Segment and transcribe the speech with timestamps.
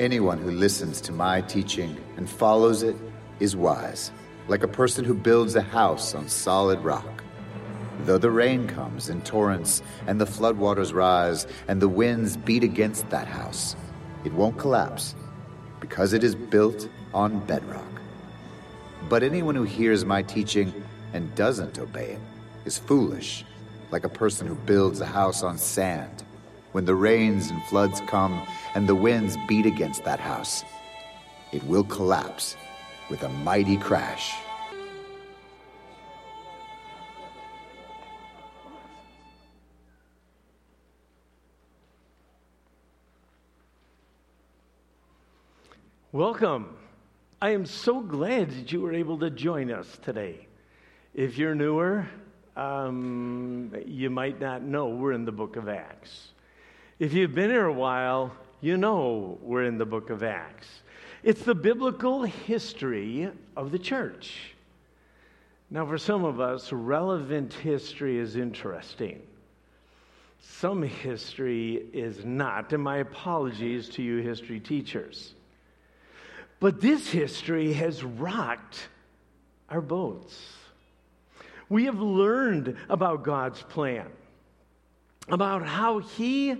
[0.00, 2.96] Anyone who listens to my teaching and follows it
[3.38, 4.10] is wise,
[4.48, 7.22] like a person who builds a house on solid rock.
[8.00, 13.08] Though the rain comes in torrents, and the floodwaters rise, and the winds beat against
[13.10, 13.76] that house,
[14.24, 15.14] it won't collapse,
[15.78, 18.00] because it is built on bedrock.
[19.08, 20.74] But anyone who hears my teaching
[21.12, 22.20] and doesn't obey it
[22.64, 23.44] is foolish,
[23.92, 26.24] like a person who builds a house on sand.
[26.74, 30.64] When the rains and floods come, and the winds beat against that house,
[31.52, 32.56] it will collapse
[33.08, 34.34] with a mighty crash.
[46.10, 46.76] Welcome.
[47.40, 50.48] I am so glad that you were able to join us today.
[51.14, 52.08] If you're newer,
[52.56, 56.33] um, you might not know we're in the book of Acts.
[57.00, 60.68] If you've been here a while, you know we're in the book of Acts.
[61.24, 64.54] It's the biblical history of the church.
[65.70, 69.22] Now, for some of us, relevant history is interesting.
[70.40, 75.34] Some history is not, and my apologies to you, history teachers.
[76.60, 78.86] But this history has rocked
[79.68, 80.40] our boats.
[81.68, 84.06] We have learned about God's plan,
[85.28, 86.54] about how He,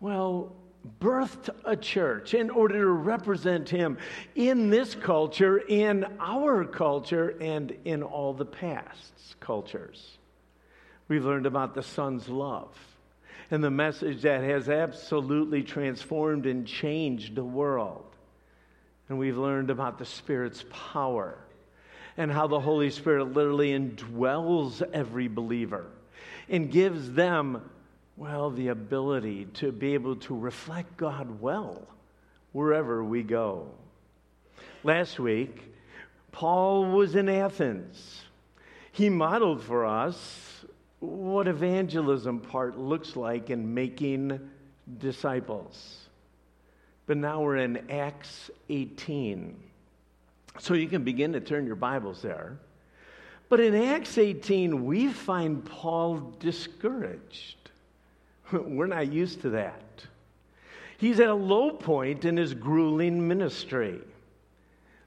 [0.00, 0.52] well,
[1.00, 3.98] birthed a church in order to represent Him
[4.34, 10.18] in this culture, in our culture, and in all the past's cultures.
[11.08, 12.76] We've learned about the Son's love
[13.50, 18.04] and the message that has absolutely transformed and changed the world.
[19.08, 21.38] And we've learned about the Spirit's power
[22.16, 25.86] and how the Holy Spirit literally indwells every believer
[26.48, 27.70] and gives them,
[28.16, 31.86] well, the ability to be able to reflect God well
[32.52, 33.68] wherever we go.
[34.82, 35.74] Last week,
[36.32, 38.22] Paul was in Athens.
[38.92, 40.64] He modeled for us
[41.00, 44.40] what evangelism part looks like in making
[44.98, 46.06] disciples.
[47.06, 49.56] But now we're in Acts 18.
[50.58, 52.58] So you can begin to turn your Bibles there.
[53.48, 57.65] But in Acts 18, we find Paul discouraged.
[58.52, 59.82] We're not used to that.
[60.98, 64.00] He's at a low point in his grueling ministry.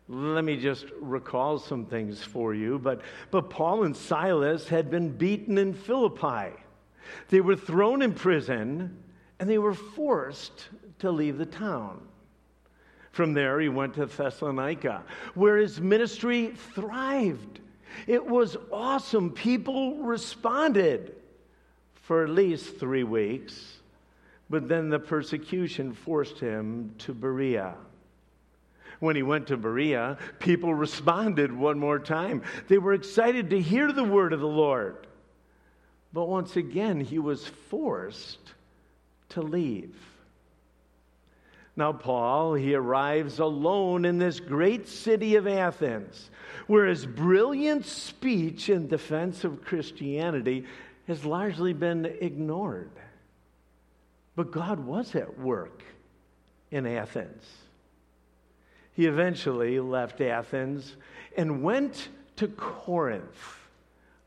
[0.08, 2.80] Let me just recall some things for you.
[2.80, 3.02] But,
[3.32, 6.56] but Paul and Silas had been beaten in Philippi.
[7.30, 8.98] They were thrown in prison
[9.40, 10.68] and they were forced
[11.00, 12.02] to leave the town.
[13.12, 17.60] From there, he went to Thessalonica, where his ministry thrived.
[18.06, 19.32] It was awesome.
[19.32, 21.16] People responded
[22.10, 23.82] for at least three weeks,
[24.50, 27.76] but then the persecution forced him to Berea.
[29.00, 32.42] When he went to Berea, people responded one more time.
[32.68, 35.06] They were excited to hear the word of the Lord.
[36.12, 38.40] But once again, he was forced
[39.30, 39.96] to leave.
[41.76, 46.32] Now, Paul, he arrives alone in this great city of Athens,
[46.66, 50.66] where his brilliant speech in defense of Christianity
[51.10, 52.92] has largely been ignored.
[54.36, 55.82] But God was at work
[56.70, 57.44] in Athens.
[58.94, 60.96] He eventually left Athens
[61.36, 63.58] and went to Corinth,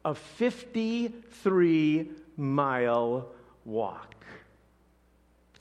[0.04, 3.28] a 53 mile
[3.64, 4.16] walk.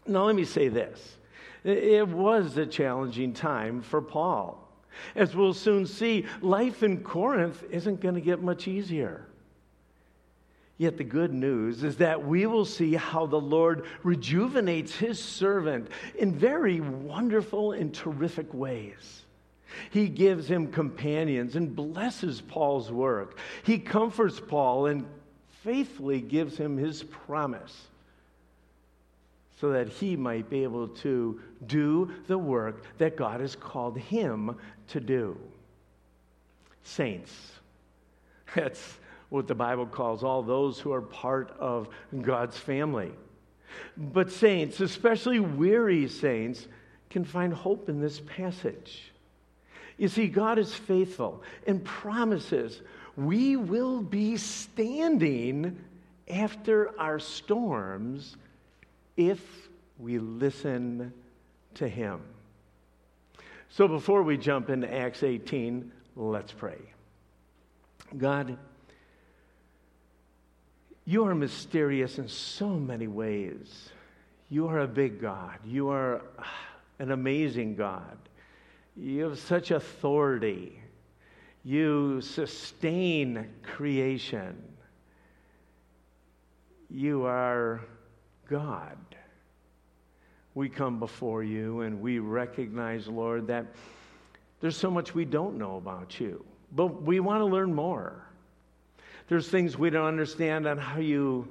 [0.08, 1.18] Now, let me say this
[1.64, 4.68] it was a challenging time for Paul.
[5.16, 9.28] As we'll soon see, life in Corinth isn't going to get much easier.
[10.81, 15.90] Yet the good news is that we will see how the Lord rejuvenates his servant
[16.18, 19.22] in very wonderful and terrific ways.
[19.92, 23.38] He gives him companions and blesses Paul's work.
[23.62, 25.06] He comforts Paul and
[25.64, 27.90] faithfully gives him his promise
[29.59, 34.56] so that he might be able to do the work that God has called him
[34.88, 35.38] to do.
[36.81, 37.51] Saints.
[38.56, 38.98] That's
[39.31, 41.88] what the Bible calls all those who are part of
[42.22, 43.13] God's family.
[43.95, 46.68] But saints, especially weary saints,
[47.10, 49.13] can find hope in this passage.
[49.98, 52.81] You see, God is faithful and promises
[53.16, 55.80] we will be standing
[56.30, 58.36] after our storms
[59.16, 59.42] if
[59.98, 61.13] we listen
[61.75, 62.19] to Him.
[63.69, 66.80] So before we jump into Acts 18, let's pray.
[68.18, 68.57] God,
[71.06, 73.89] you are mysterious in so many ways.
[74.50, 75.57] You are a big God.
[75.65, 76.21] You are
[77.00, 78.18] an amazing God.
[78.95, 80.80] You have such authority.
[81.63, 84.62] You sustain creation.
[86.89, 87.81] You are
[88.50, 88.97] God.
[90.54, 93.65] We come before you and we recognize, Lord, that
[94.59, 96.44] there's so much we don't know about you,
[96.74, 98.27] but we want to learn more.
[99.31, 101.48] There's things we don't understand on how you,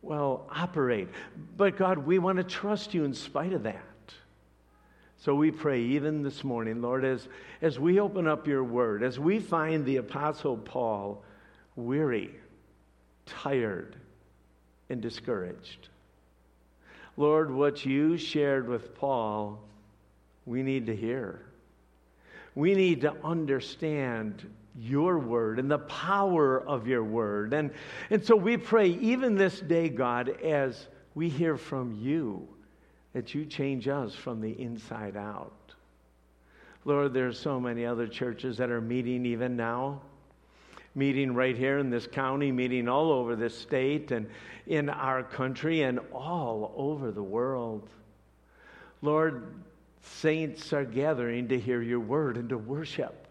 [0.00, 1.06] well, operate.
[1.54, 3.84] But God, we want to trust you in spite of that.
[5.18, 7.28] So we pray even this morning, Lord, as,
[7.60, 11.22] as we open up your word, as we find the Apostle Paul
[11.76, 12.30] weary,
[13.26, 13.96] tired,
[14.88, 15.90] and discouraged.
[17.18, 19.60] Lord, what you shared with Paul,
[20.46, 21.42] we need to hear.
[22.54, 24.50] We need to understand
[24.80, 27.52] your word and the power of your word.
[27.52, 27.70] And,
[28.08, 32.48] and so we pray, even this day, God, as we hear from you,
[33.12, 35.52] that you change us from the inside out.
[36.84, 40.00] Lord, there's so many other churches that are meeting even now,
[40.94, 44.28] meeting right here in this county, meeting all over this state and
[44.66, 47.88] in our country and all over the world.
[49.02, 49.54] Lord,
[50.02, 53.26] saints are gathering to hear your word and to worship.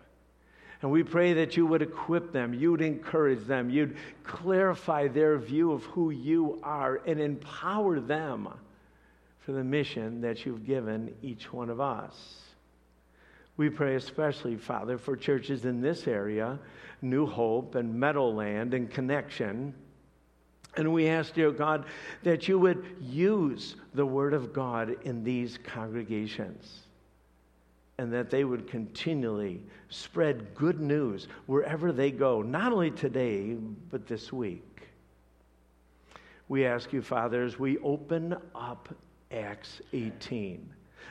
[0.81, 5.73] And we pray that you would equip them, you'd encourage them, you'd clarify their view
[5.73, 8.47] of who you are, and empower them
[9.39, 12.41] for the mission that you've given each one of us.
[13.57, 16.57] We pray especially, Father, for churches in this area,
[17.01, 19.73] New Hope and Meadowland and Connection.
[20.77, 21.85] And we ask, dear God,
[22.23, 26.83] that you would use the Word of God in these congregations
[27.99, 33.57] and that they would continually spread good news wherever they go, not only today,
[33.91, 34.87] but this week.
[36.47, 38.87] We ask you, Father, as we open up
[39.31, 40.69] Acts 18.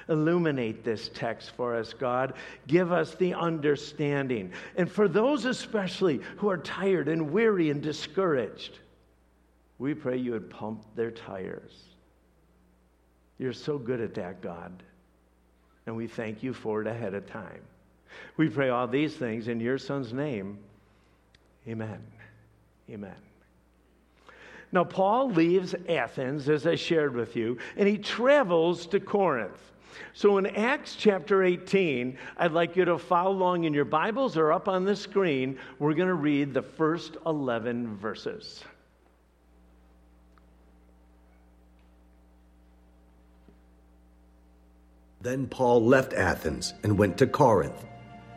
[0.08, 2.32] Illuminate this text for us, God.
[2.66, 4.50] Give us the understanding.
[4.76, 8.78] And for those especially who are tired and weary and discouraged,
[9.76, 11.82] we pray you would pump their tires.
[13.36, 14.82] You're so good at that, God
[15.88, 17.62] and we thank you for it ahead of time.
[18.36, 20.58] We pray all these things in your Son's name.
[21.66, 22.02] Amen.
[22.90, 23.14] Amen.
[24.70, 29.58] Now, Paul leaves Athens, as I shared with you, and he travels to Corinth.
[30.12, 34.52] So, in Acts chapter 18, I'd like you to follow along in your Bibles or
[34.52, 35.58] up on the screen.
[35.78, 38.62] We're going to read the first 11 verses.
[45.28, 47.84] Then Paul left Athens and went to Corinth.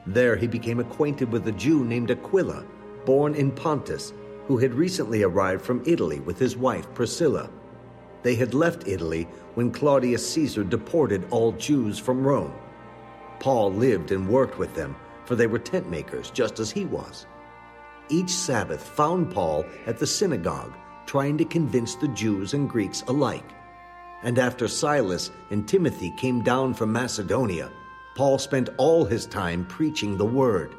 [0.06, 2.66] There he became acquainted with a Jew named Aquila,
[3.06, 4.12] born in Pontus,
[4.48, 7.50] who had recently arrived from Italy with his wife Priscilla.
[8.24, 9.24] They had left Italy
[9.54, 12.54] when Claudius Caesar deported all Jews from Rome.
[13.40, 17.26] Paul lived and worked with them, for they were tent makers just as he was.
[18.10, 20.74] Each Sabbath found Paul at the synagogue,
[21.06, 23.50] trying to convince the Jews and Greeks alike.
[24.24, 27.72] And after Silas and Timothy came down from Macedonia,
[28.16, 30.76] Paul spent all his time preaching the word.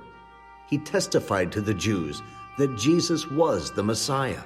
[0.69, 2.23] He testified to the Jews
[2.59, 4.43] that Jesus was the Messiah.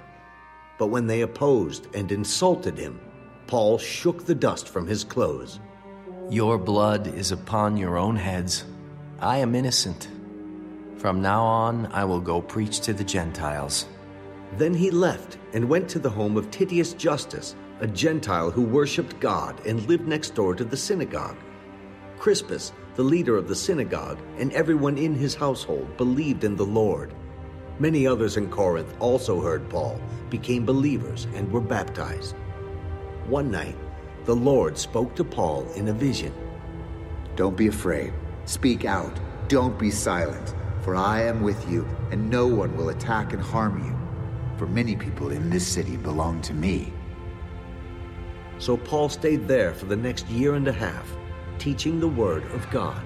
[0.79, 3.01] But when they opposed and insulted him,
[3.47, 5.61] Paul shook the dust from his clothes.
[6.31, 8.65] Your blood is upon your own heads.
[9.21, 10.09] I am innocent.
[10.97, 13.87] From now on, I will go preach to the Gentiles.
[14.57, 19.21] Then he left and went to the home of Titius Justus a Gentile who worshiped
[19.21, 21.37] God and lived next door to the synagogue.
[22.19, 27.15] Crispus, the leader of the synagogue, and everyone in his household believed in the Lord.
[27.79, 32.35] Many others in Corinth also heard Paul, became believers, and were baptized.
[33.27, 33.77] One night,
[34.25, 36.33] the Lord spoke to Paul in a vision.
[37.37, 38.15] Don't be afraid.
[38.47, 39.21] Speak out.
[39.49, 43.85] Don't be silent, for I am with you, and no one will attack and harm
[43.85, 43.95] you.
[44.57, 46.93] For many people in this city belong to me.
[48.59, 51.15] So Paul stayed there for the next year and a half,
[51.59, 53.01] teaching the Word of God.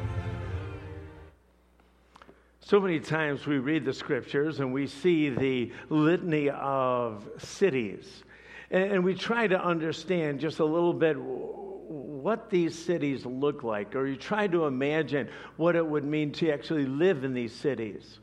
[2.61, 8.23] So many times we read the scriptures and we see the litany of cities.
[8.71, 14.07] And, we try to understand just a little bit what these cities look like, or
[14.07, 18.21] you try to imagine what it would mean to actually live in these cities.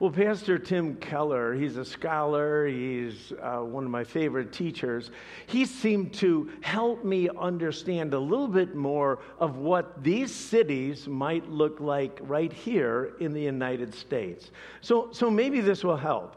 [0.00, 5.10] Well, Pastor Tim Keller, he's a scholar, he's uh, one of my favorite teachers.
[5.46, 11.50] He seemed to help me understand a little bit more of what these cities might
[11.50, 14.52] look like right here in the United States.
[14.80, 16.34] So, so maybe this will help.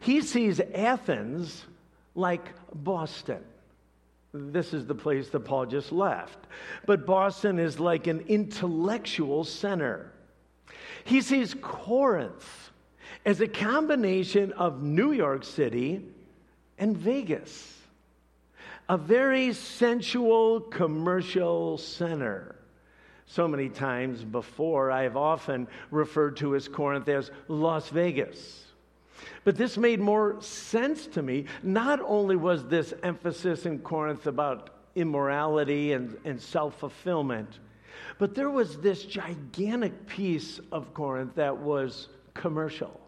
[0.00, 1.66] He sees Athens
[2.14, 3.44] like Boston.
[4.32, 6.46] This is the place that Paul just left.
[6.86, 10.14] But Boston is like an intellectual center.
[11.04, 12.61] He sees Corinth
[13.24, 16.04] as a combination of New York City
[16.78, 17.78] and Vegas,
[18.88, 22.56] a very sensual commercial center.
[23.26, 28.64] So many times before, I've often referred to as Corinth as Las Vegas.
[29.44, 31.46] But this made more sense to me.
[31.62, 37.60] Not only was this emphasis in Corinth about immorality and, and self fulfillment,
[38.18, 43.01] but there was this gigantic piece of Corinth that was commercial.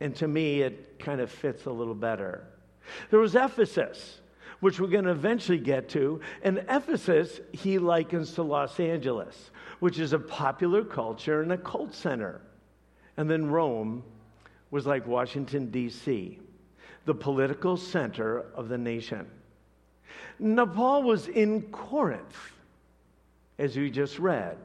[0.00, 2.44] And to me, it kind of fits a little better.
[3.10, 4.20] There was Ephesus,
[4.60, 6.20] which we're going to eventually get to.
[6.42, 11.94] And Ephesus, he likens to Los Angeles, which is a popular culture and a cult
[11.94, 12.40] center.
[13.16, 14.02] And then Rome
[14.70, 16.38] was like Washington, D.C.,
[17.04, 19.26] the political center of the nation.
[20.38, 22.52] Now, Paul was in Corinth,
[23.58, 24.56] as we just read.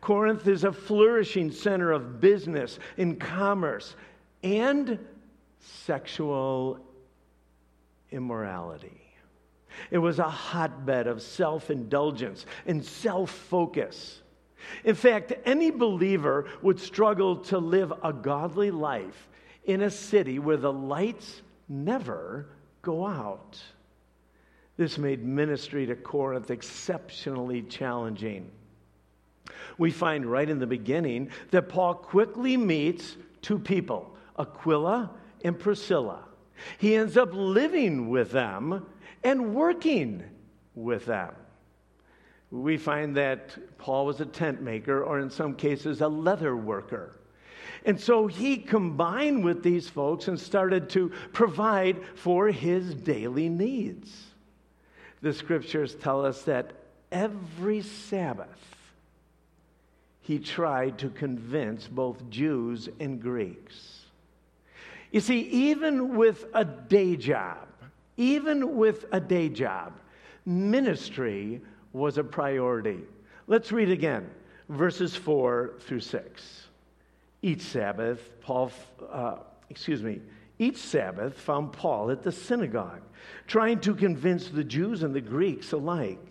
[0.00, 3.96] Corinth is a flourishing center of business and commerce
[4.44, 4.98] and
[5.58, 6.78] sexual
[8.12, 9.00] immorality.
[9.90, 14.20] It was a hotbed of self indulgence and self focus.
[14.84, 19.28] In fact, any believer would struggle to live a godly life
[19.64, 22.46] in a city where the lights never
[22.82, 23.60] go out.
[24.76, 28.50] This made ministry to Corinth exceptionally challenging.
[29.78, 35.10] We find right in the beginning that Paul quickly meets two people Aquila
[35.44, 36.24] and Priscilla.
[36.78, 38.86] He ends up living with them
[39.22, 40.22] and working
[40.74, 41.34] with them.
[42.50, 47.18] We find that Paul was a tent maker, or in some cases, a leather worker.
[47.84, 54.26] And so he combined with these folks and started to provide for his daily needs.
[55.20, 56.72] The scriptures tell us that
[57.10, 58.48] every Sabbath,
[60.20, 64.03] he tried to convince both Jews and Greeks
[65.14, 67.68] you see, even with a day job,
[68.16, 69.92] even with a day job,
[70.44, 71.60] ministry
[71.92, 72.98] was a priority.
[73.46, 74.28] Let's read again,
[74.68, 76.66] verses 4 through 6.
[77.42, 78.72] Each Sabbath, Paul,
[79.08, 79.36] uh,
[79.70, 80.20] excuse me,
[80.58, 83.02] each Sabbath found Paul at the synagogue,
[83.46, 86.26] trying to convince the Jews and the Greeks alike.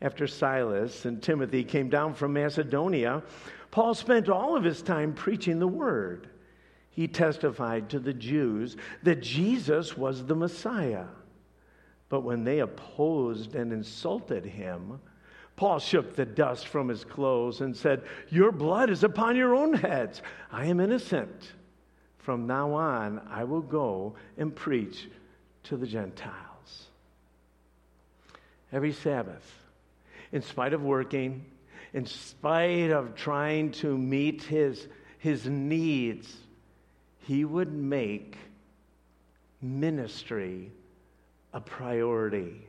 [0.00, 3.22] After Silas and Timothy came down from Macedonia,
[3.70, 6.30] Paul spent all of his time preaching the word
[6.96, 11.04] he testified to the Jews that Jesus was the Messiah.
[12.08, 14.98] But when they opposed and insulted him,
[15.56, 19.74] Paul shook the dust from his clothes and said, Your blood is upon your own
[19.74, 20.22] heads.
[20.50, 21.52] I am innocent.
[22.16, 25.06] From now on, I will go and preach
[25.64, 26.86] to the Gentiles.
[28.72, 29.46] Every Sabbath,
[30.32, 31.44] in spite of working,
[31.92, 34.88] in spite of trying to meet his,
[35.18, 36.34] his needs,
[37.26, 38.36] he would make
[39.60, 40.70] ministry
[41.52, 42.64] a priority.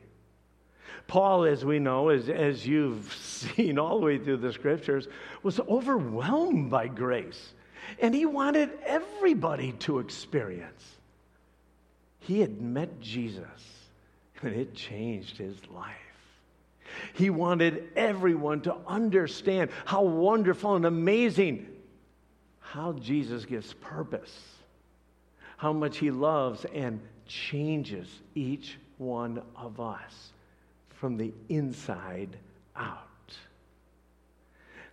[1.06, 5.06] Paul, as we know, as, as you've seen all the way through the scriptures,
[5.44, 7.52] was overwhelmed by grace.
[8.00, 10.84] And he wanted everybody to experience.
[12.18, 13.44] He had met Jesus,
[14.42, 15.94] and it changed his life.
[17.14, 21.68] He wanted everyone to understand how wonderful and amazing
[22.72, 24.32] how Jesus gives purpose,
[25.56, 30.32] how much he loves and changes each one of us
[30.90, 32.36] from the inside
[32.76, 33.06] out.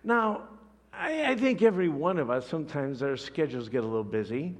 [0.02, 0.44] Now,
[0.92, 4.54] I, I, think every one of us, sometimes our schedules get a little busy.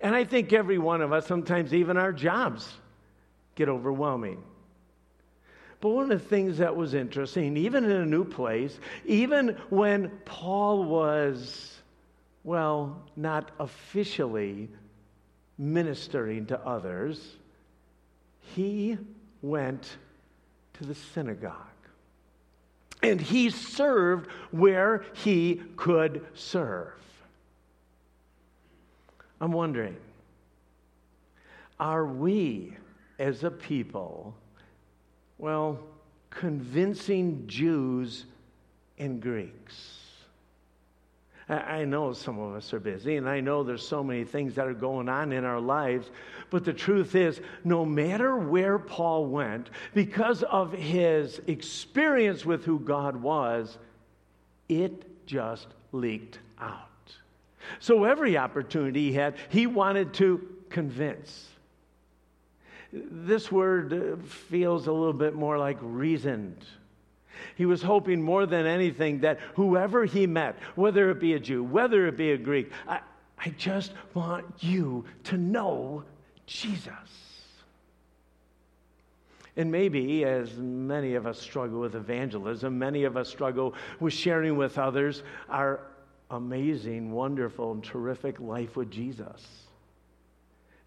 [0.00, 2.72] And I think every one of us, sometimes even our jobs
[3.54, 4.42] get overwhelming.
[5.82, 10.10] But one of the things that was interesting, even in a new place, even when
[10.24, 11.69] Paul was
[12.44, 14.68] well, not officially
[15.58, 17.36] ministering to others,
[18.54, 18.96] he
[19.42, 19.96] went
[20.74, 21.54] to the synagogue.
[23.02, 26.94] And he served where he could serve.
[29.40, 29.96] I'm wondering,
[31.78, 32.74] are we
[33.18, 34.34] as a people,
[35.38, 35.78] well,
[36.28, 38.26] convincing Jews
[38.98, 39.99] and Greeks?
[41.50, 44.68] I know some of us are busy, and I know there's so many things that
[44.68, 46.08] are going on in our lives.
[46.48, 52.78] But the truth is, no matter where Paul went, because of his experience with who
[52.78, 53.78] God was,
[54.68, 56.86] it just leaked out.
[57.80, 61.48] So every opportunity he had, he wanted to convince.
[62.92, 66.64] This word uh, feels a little bit more like reasoned.
[67.56, 71.62] He was hoping more than anything that whoever he met, whether it be a Jew,
[71.62, 73.00] whether it be a Greek, I,
[73.38, 76.04] I just want you to know
[76.46, 76.92] Jesus.
[79.56, 84.56] And maybe, as many of us struggle with evangelism, many of us struggle with sharing
[84.56, 85.80] with others our
[86.30, 89.44] amazing, wonderful, and terrific life with Jesus.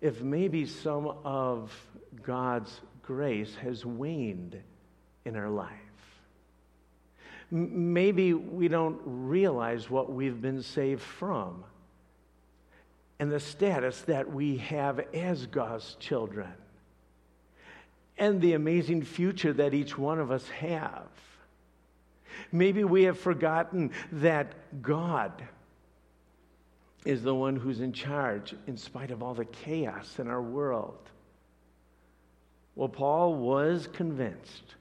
[0.02, 1.72] If maybe some of
[2.24, 4.62] God's grace has waned
[5.26, 5.70] in our life,
[7.54, 11.64] maybe we don't realize what we've been saved from
[13.20, 16.52] and the status that we have as God's children
[18.18, 21.08] and the amazing future that each one of us have.
[22.52, 25.44] Maybe we have forgotten that God
[27.06, 30.98] is the one who's in charge in spite of all the chaos in our world.
[32.76, 34.74] Well, Paul was convinced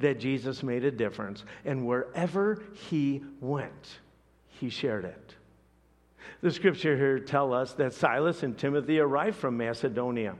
[0.00, 4.00] that Jesus made a difference, and wherever he went,
[4.48, 5.34] he shared it.
[6.40, 10.36] The scripture here tell us that Silas and Timothy arrived from Macedonia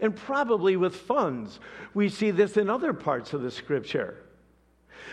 [0.00, 1.60] and probably with funds.
[1.94, 4.22] We see this in other parts of the scripture.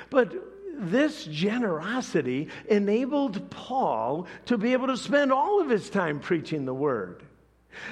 [0.10, 0.34] But
[0.78, 6.74] this generosity enabled Paul to be able to spend all of his time preaching the
[6.74, 7.24] word.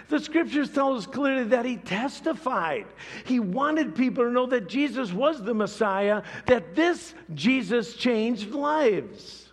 [0.10, 2.86] The scriptures tell us clearly that he testified.
[3.26, 9.50] He wanted people to know that Jesus was the Messiah, that this Jesus changed lives.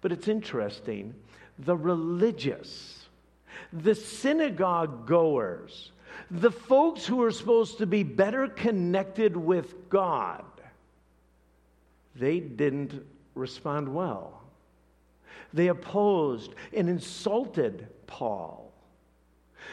[0.00, 1.14] But it's interesting
[1.58, 3.06] the religious,
[3.72, 5.92] the synagogue goers,
[6.30, 10.44] the folks who are supposed to be better connected with God,
[12.16, 14.42] they didn't respond well.
[15.52, 18.59] They opposed and insulted Paul.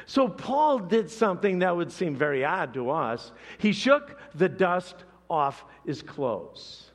[0.06, 3.32] So Paul did something that would seem very odd to us.
[3.58, 4.96] He shook the dust
[5.30, 6.92] off his clothes.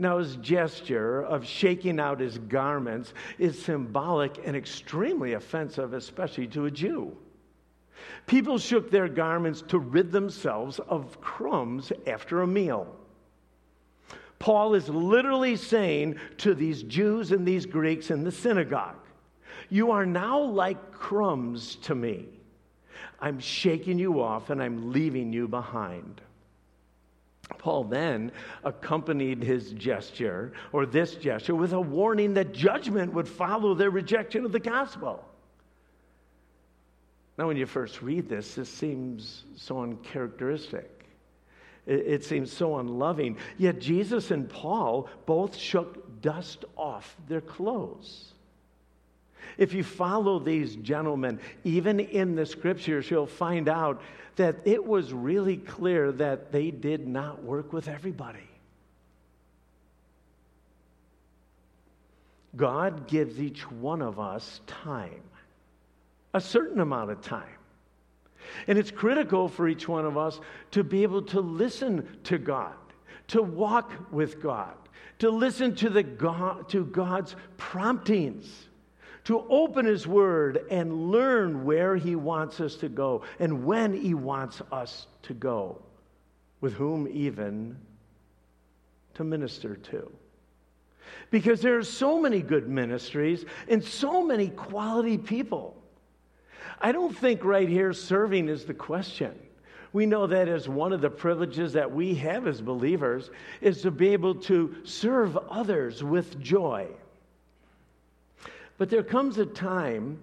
[0.00, 6.66] Now, his gesture of shaking out his garments is symbolic and extremely offensive, especially to
[6.66, 7.16] a Jew.
[8.26, 12.94] People shook their garments to rid themselves of crumbs after a meal.
[14.38, 18.96] Paul is literally saying to these Jews and these Greeks in the synagogue,
[19.70, 22.26] You are now like crumbs to me.
[23.20, 26.20] I'm shaking you off and I'm leaving you behind.
[27.56, 28.30] Paul then
[28.64, 34.44] accompanied his gesture, or this gesture, with a warning that judgment would follow their rejection
[34.44, 35.24] of the gospel.
[37.38, 40.90] Now, when you first read this, this seems so uncharacteristic.
[41.86, 43.38] It, seems so unloving.
[43.56, 48.34] Yet Jesus and Paul both shook dust off their clothes.
[49.56, 54.02] If you follow these gentlemen, even in the scriptures, you'll find out
[54.36, 58.48] that it was really clear that they did not work with everybody.
[62.56, 65.22] God gives each one of us time,
[66.34, 67.46] a certain amount of time.
[68.66, 70.40] And it's critical for each one of us
[70.72, 72.74] to be able to listen to God,
[73.28, 74.74] to walk with God,
[75.18, 78.67] to listen to, the God, to God's promptings
[79.28, 84.14] to open His Word and learn where He wants us to go and when He
[84.14, 85.82] wants us to go,
[86.62, 87.76] with whom even
[89.12, 90.10] to minister to.
[91.30, 95.76] Because there are so many good ministries and so many quality people.
[96.80, 99.38] I don't think right here serving is the question.
[99.92, 103.28] We know that as one of the privileges that we have as believers
[103.60, 106.88] is to be able to serve others with joy.
[108.78, 110.18] But there comes a time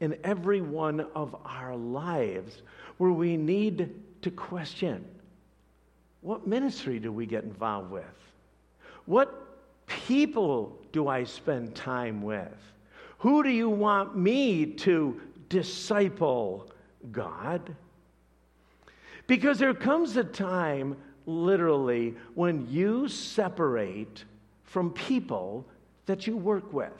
[0.00, 2.62] in every one of our lives
[2.96, 5.04] where we need to question
[6.22, 8.04] what ministry do we get involved with?
[9.06, 12.56] What people do I spend time with?
[13.18, 16.70] Who do you want me to disciple,
[17.10, 17.74] God?
[19.26, 24.24] Because there comes a time, literally, when you separate
[24.62, 25.66] from people
[26.06, 26.92] that you work with.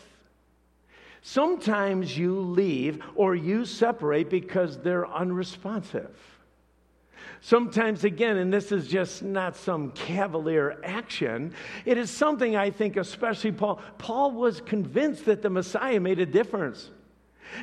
[1.23, 6.11] Sometimes you leave or you separate because they're unresponsive.
[7.41, 11.53] Sometimes, again, and this is just not some cavalier action,
[11.85, 13.81] it is something I think, especially Paul.
[13.99, 16.91] Paul was convinced that the Messiah made a difference.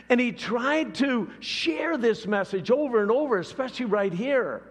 [0.09, 4.61] And he tried to share this message over and over, especially right here.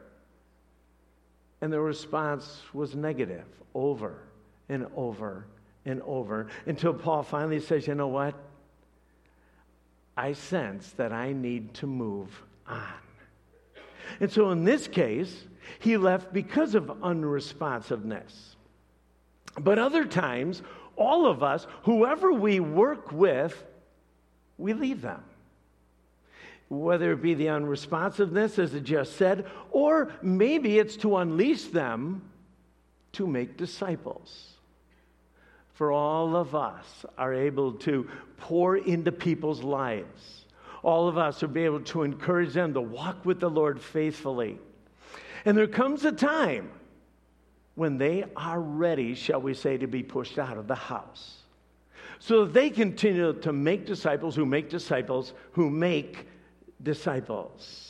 [1.60, 4.22] And the response was negative over
[4.68, 5.46] and over
[5.84, 8.34] and over until Paul finally says, You know what?
[10.18, 12.82] I sense that I need to move on.
[14.18, 15.44] And so in this case,
[15.78, 18.56] he left because of unresponsiveness.
[19.60, 20.62] But other times,
[20.96, 23.64] all of us, whoever we work with,
[24.56, 25.22] we leave them.
[26.68, 32.22] Whether it be the unresponsiveness, as it just said, or maybe it's to unleash them
[33.12, 34.57] to make disciples.
[35.78, 40.44] For all of us are able to pour into people's lives.
[40.82, 44.58] All of us are be able to encourage them to walk with the Lord faithfully.
[45.44, 46.72] And there comes a time
[47.76, 51.42] when they are ready, shall we say, to be pushed out of the house.
[52.18, 56.26] So that they continue to make disciples who make disciples who make
[56.82, 57.87] disciples.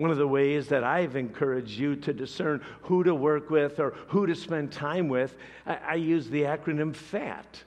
[0.00, 3.90] One of the ways that I've encouraged you to discern who to work with or
[4.08, 5.36] who to spend time with,
[5.66, 7.64] I, I use the acronym FAT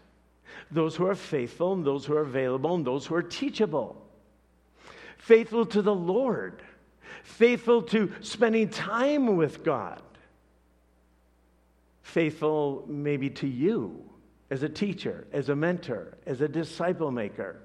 [0.71, 4.03] those who are faithful, and those who are available, and those who are teachable.
[5.19, 6.63] Faithful to the Lord
[7.21, 10.01] faithful to spending time with God,
[12.01, 14.09] faithful maybe to you
[14.49, 17.61] as a teacher, as a mentor, as a disciple maker,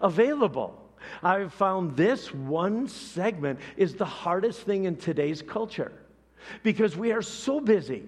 [0.00, 0.89] available.
[1.22, 5.92] I've found this one segment is the hardest thing in today's culture
[6.62, 8.04] because we are so busy.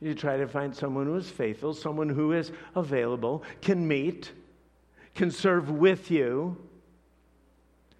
[0.00, 4.32] You try to find someone who is faithful, someone who is available, can meet,
[5.14, 6.56] can serve with you,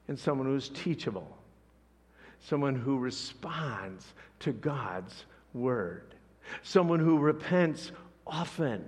[0.09, 1.37] and someone who's teachable,
[2.41, 6.15] someone who responds to God's word,
[6.63, 7.93] someone who repents
[8.27, 8.85] often,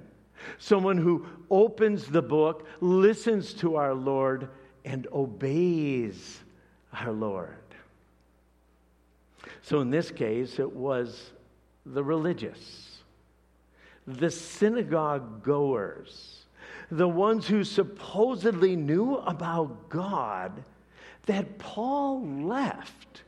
[0.58, 4.48] someone who opens the book, listens to our Lord,
[4.84, 6.40] and obeys
[6.92, 7.56] our Lord.
[9.62, 11.30] So in this case, it was
[11.86, 12.98] the religious,
[14.06, 16.44] the synagogue goers,
[16.90, 20.64] the ones who supposedly knew about God
[21.26, 23.22] that Paul left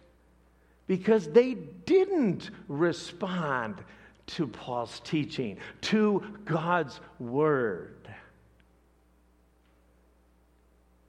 [0.87, 3.83] because they didn't respond
[4.26, 8.08] to Paul's teaching, to God's word.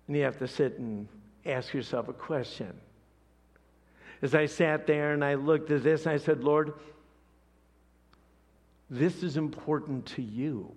[0.08, 1.08] And you have to sit and
[1.46, 2.74] ask yourself a question.
[4.22, 6.74] As I sat there and I looked at this, I said, Lord,
[8.90, 10.72] this is important to you.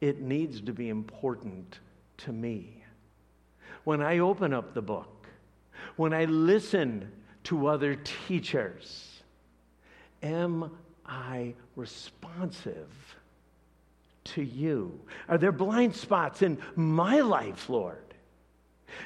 [0.00, 1.78] It needs to be important
[2.18, 2.82] to me
[3.84, 5.26] when I open up the book,
[5.96, 7.10] when I listen
[7.44, 9.22] to other teachers,
[10.22, 10.70] am
[11.06, 13.16] I responsive
[14.24, 15.00] to you?
[15.28, 17.98] Are there blind spots in my life, Lord?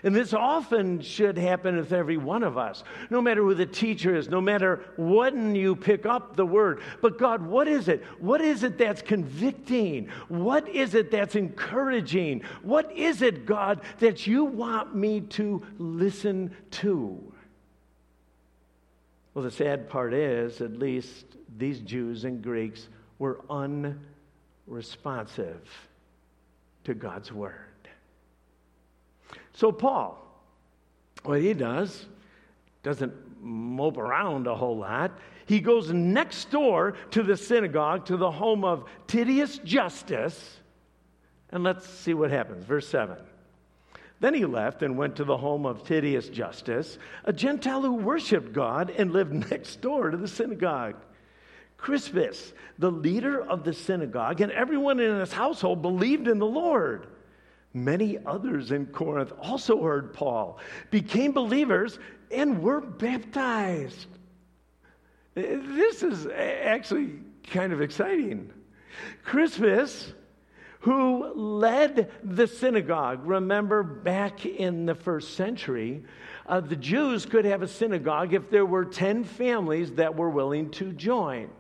[0.03, 4.15] And this often should happen with every one of us, no matter who the teacher
[4.17, 6.83] is, no matter when you pick up the word.
[7.01, 8.05] But God, what is it?
[8.19, 10.09] What is it that's convicting?
[10.29, 12.43] What is it that's encouraging?
[12.63, 17.33] What is it, God, that you want me to listen to?
[19.37, 21.27] Well, the sad part is, at least
[21.59, 25.61] these Jews and Greeks were unresponsive
[26.85, 27.53] to God's word.
[29.53, 30.17] So, Paul,
[31.25, 32.07] what he does,
[32.83, 35.19] doesn't mope around a whole lot.
[35.45, 40.61] He goes next door to the synagogue, to the home of Titius Justus,
[41.51, 42.65] and let's see what happens.
[42.65, 43.19] Verse 7.
[44.21, 48.53] Then he left and went to the home of Titius Justus, a Gentile who worshiped
[48.53, 50.97] God and lived next door to the synagogue.
[51.77, 57.09] Crispus, the leader of the synagogue, and everyone in his household believed in the Lord.
[57.75, 60.59] Many others in Corinth also heard Paul,
[60.91, 61.99] became believers,
[62.31, 64.07] and were baptized.
[65.35, 67.19] This is actually
[67.51, 68.51] kind of exciting.
[69.23, 70.15] Crispus,
[70.87, 76.05] who led the synagogue, remember back in the first century,
[76.47, 80.71] uh, the Jews could have a synagogue if there were 10 families that were willing
[80.71, 81.51] to join.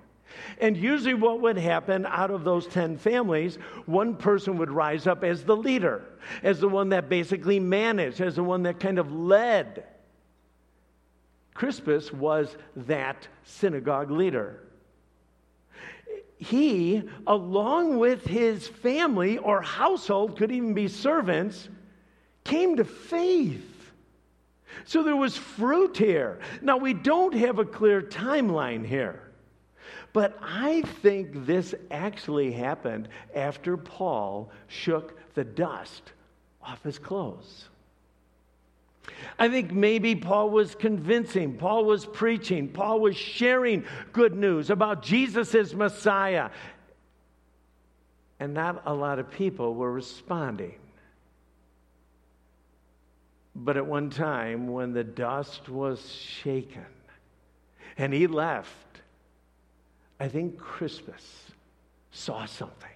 [0.60, 5.24] And usually, what would happen out of those 10 families, one person would rise up
[5.24, 6.04] as the leader,
[6.44, 9.82] as the one that basically managed, as the one that kind of led.
[11.52, 14.60] Crispus was that synagogue leader.
[16.38, 21.68] He, along with his family or household, could even be servants,
[22.44, 23.92] came to faith.
[24.84, 26.38] So there was fruit here.
[26.60, 29.22] Now, we don't have a clear timeline here.
[30.12, 36.12] But I think this actually happened after Paul shook the dust
[36.62, 37.68] off his clothes.
[39.38, 45.02] I think maybe Paul was convincing, Paul was preaching, Paul was sharing good news about
[45.02, 46.50] Jesus as Messiah.
[48.40, 50.74] And not a lot of people were responding.
[53.54, 56.84] But at one time, when the dust was shaken
[57.96, 59.00] and he left,
[60.20, 61.52] I think Crispus
[62.10, 62.90] saw something.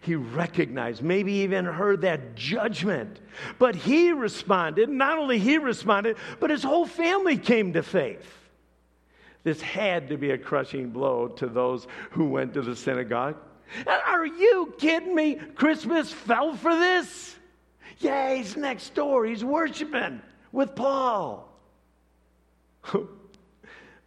[0.00, 3.20] He recognized, maybe even heard that judgment.
[3.58, 4.88] But he responded.
[4.88, 8.26] Not only he responded, but his whole family came to faith.
[9.44, 13.36] This had to be a crushing blow to those who went to the synagogue.
[13.86, 15.36] Are you kidding me?
[15.54, 17.36] Crispus fell for this?
[17.98, 19.24] Yeah, he's next door.
[19.26, 20.22] He's worshiping
[20.52, 21.48] with Paul.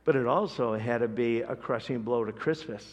[0.06, 2.86] but it also had to be a crushing blow to Crispus.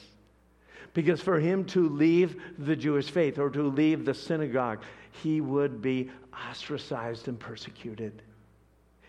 [0.94, 4.82] Because for him to leave the Jewish faith or to leave the synagogue,
[5.22, 6.10] he would be
[6.50, 8.22] ostracized and persecuted.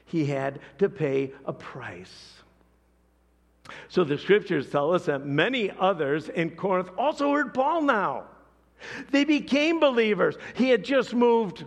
[0.05, 2.33] He had to pay a price.
[3.87, 8.25] So the scriptures tell us that many others in Corinth also heard Paul now.
[9.11, 10.37] They became believers.
[10.55, 11.65] He had just moved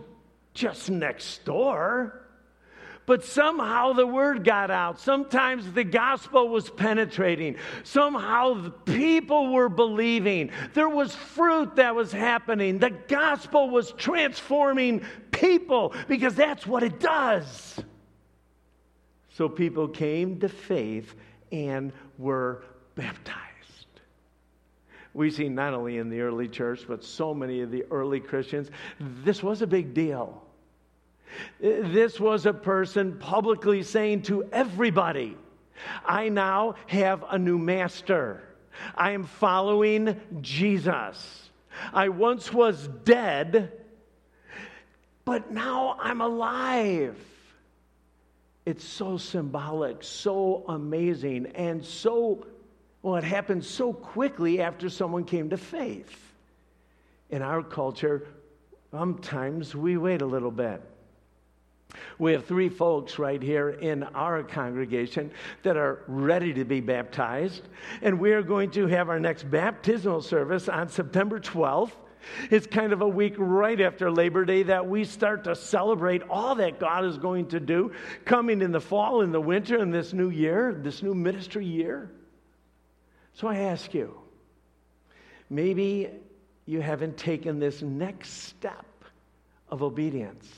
[0.53, 2.22] just next door.
[3.05, 4.99] But somehow the word got out.
[4.99, 7.57] Sometimes the gospel was penetrating.
[7.83, 10.51] Somehow the people were believing.
[10.73, 12.79] There was fruit that was happening.
[12.79, 17.77] The gospel was transforming people because that's what it does.
[19.29, 21.13] So people came to faith
[21.51, 22.63] and were
[22.95, 23.39] baptized.
[25.13, 28.69] We see not only in the early church, but so many of the early Christians,
[28.99, 30.42] this was a big deal.
[31.59, 35.37] This was a person publicly saying to everybody,
[36.05, 38.43] I now have a new master.
[38.95, 41.49] I am following Jesus.
[41.93, 43.71] I once was dead,
[45.25, 47.17] but now I'm alive.
[48.65, 52.45] It's so symbolic, so amazing, and so,
[53.01, 56.17] well, it happened so quickly after someone came to faith.
[57.29, 58.27] In our culture,
[58.91, 60.81] sometimes we wait a little bit.
[62.17, 65.31] We have three folks right here in our congregation
[65.63, 67.63] that are ready to be baptized,
[68.01, 71.91] and we are going to have our next baptismal service on September 12th.
[72.49, 76.55] It's kind of a week right after Labor Day that we start to celebrate all
[76.55, 77.91] that God is going to do
[78.25, 82.09] coming in the fall, in the winter, in this new year, this new ministry year.
[83.33, 84.17] So I ask you,
[85.49, 86.09] maybe
[86.65, 88.85] you haven't taken this next step
[89.69, 90.49] of obedience.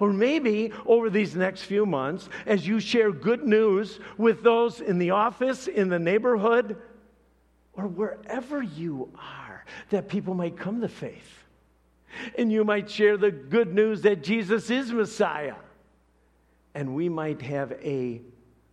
[0.00, 4.98] Or maybe over these next few months, as you share good news with those in
[4.98, 6.76] the office, in the neighborhood,
[7.74, 11.44] or wherever you are, that people might come to faith.
[12.38, 15.56] And you might share the good news that Jesus is Messiah.
[16.74, 18.22] And we might have a,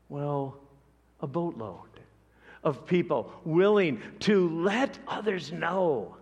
[0.09, 0.57] well,
[1.19, 1.79] a boatload
[2.63, 6.15] of people willing to let others know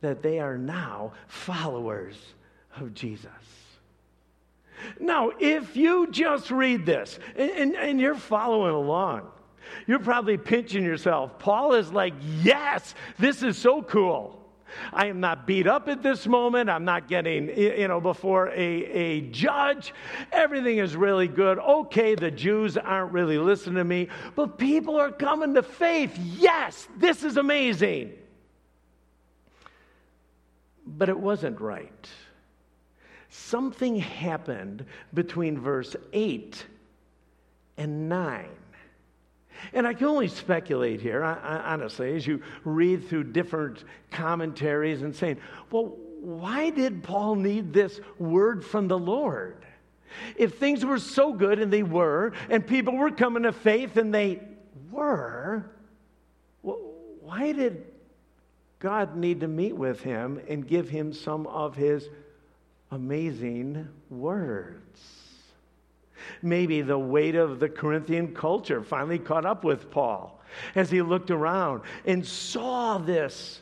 [0.00, 2.16] that they are now followers
[2.76, 3.30] of Jesus.
[4.98, 9.28] Now, if you just read this and, and, and, you're following along,
[9.86, 11.38] you're probably pinching yourself.
[11.38, 14.38] Paul is like, Yes, this is so cool.
[14.92, 16.70] I am not beat up at this moment.
[16.70, 19.92] I'm not getting, you know, before a, a judge.
[20.32, 21.58] Everything is really good.
[21.58, 26.16] Okay, the Jews aren't really listening to me, but people are coming to faith.
[26.18, 28.12] Yes, this is amazing.
[30.86, 32.08] But it wasn't right
[33.32, 36.66] something happened between verse 8
[37.78, 38.46] and 9.
[39.72, 45.38] And I can only speculate here, honestly, as you read through different commentaries and saying,
[45.70, 49.64] well, why did Paul need this word from the Lord?
[50.36, 54.14] If things were so good, and they were, and people were coming to faith, and
[54.14, 54.42] they
[54.90, 55.64] were,
[56.60, 57.86] why did
[58.78, 62.10] God need to meet with him and give him some of his
[62.92, 65.00] amazing words.
[66.42, 70.40] Maybe the weight of the Corinthian culture finally caught up with Paul
[70.74, 73.60] as he looked around and saw this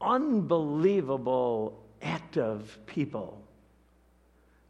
[0.00, 3.40] unbelievable act of people.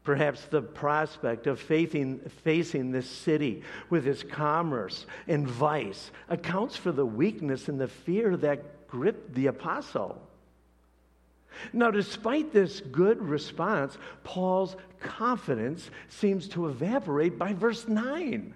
[0.03, 6.93] Perhaps the prospect of facing, facing this city with its commerce and vice accounts for
[6.93, 10.21] the weakness and the fear that gripped the apostle.
[11.73, 18.55] Now, despite this good response, Paul's confidence seems to evaporate by verse 9.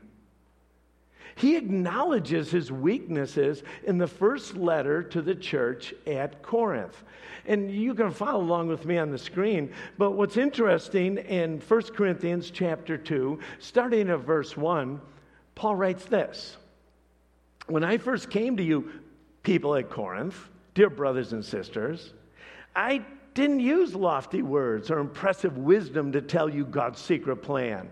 [1.39, 7.05] He acknowledges his weaknesses in the first letter to the church at Corinth.
[7.47, 9.73] And you can follow along with me on the screen.
[9.97, 15.01] But what's interesting in 1 Corinthians chapter 2, starting at verse 1,
[15.55, 16.57] Paul writes this
[17.69, 18.91] When I first came to you,
[19.45, 22.15] people at Corinth, dear brothers and sisters,
[22.75, 23.05] I
[23.35, 27.89] didn't use lofty words or impressive wisdom to tell you God's secret plan.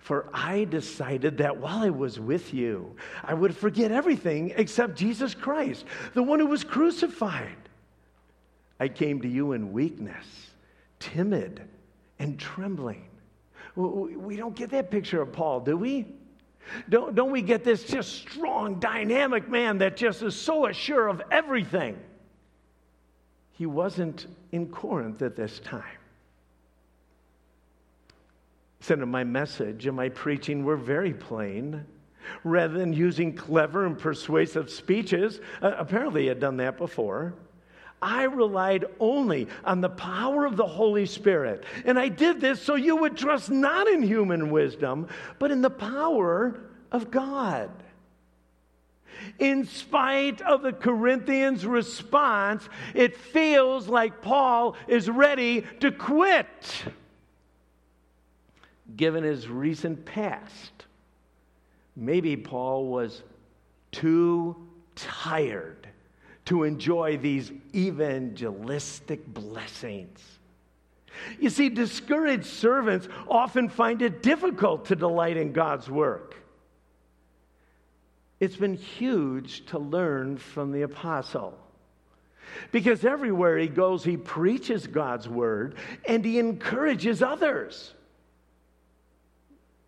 [0.00, 5.34] For I decided that while I was with you, I would forget everything except Jesus
[5.34, 7.56] Christ, the one who was crucified.
[8.78, 10.26] I came to you in weakness,
[10.98, 11.62] timid,
[12.18, 13.06] and trembling.
[13.76, 16.06] We don't get that picture of Paul, do we?
[16.88, 21.22] Don't, don't we get this just strong, dynamic man that just is so assured of
[21.30, 21.98] everything?
[23.60, 25.98] He wasn't in Corinth at this time.
[28.80, 31.84] So, my message and my preaching were very plain.
[32.42, 37.34] Rather than using clever and persuasive speeches, uh, apparently he had done that before.
[38.00, 41.64] I relied only on the power of the Holy Spirit.
[41.84, 45.06] And I did this so you would trust not in human wisdom,
[45.38, 46.58] but in the power
[46.90, 47.70] of God.
[49.38, 56.84] In spite of the Corinthians' response, it feels like Paul is ready to quit,
[58.96, 60.84] given his recent past.
[61.96, 63.22] Maybe Paul was
[63.92, 64.56] too
[64.96, 65.88] tired
[66.46, 70.20] to enjoy these evangelistic blessings.
[71.38, 76.36] You see, discouraged servants often find it difficult to delight in God's work.
[78.40, 81.56] It's been huge to learn from the apostle.
[82.72, 85.76] Because everywhere he goes, he preaches God's word
[86.06, 87.94] and he encourages others.